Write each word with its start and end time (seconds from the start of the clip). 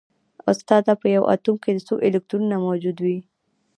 استاده 0.51 0.93
په 1.01 1.07
یو 1.15 1.23
اتوم 1.33 1.55
کې 1.63 1.83
څو 1.87 1.93
الکترونونه 2.05 2.57
موجود 2.65 2.97
وي 3.05 3.19